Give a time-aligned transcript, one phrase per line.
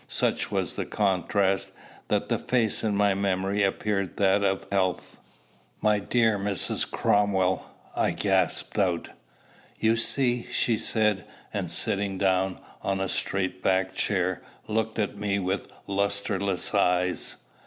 [0.07, 1.73] Such was the contrast,
[2.07, 5.19] that the face in my memory appeared that of health.
[5.79, 6.89] "My dear Mrs.
[6.89, 9.11] Cromwell!" I gasped out.
[9.79, 15.37] "You see," she said, and sitting down, on a straight backed chair, looked at me
[15.37, 17.35] with lustreless eyes.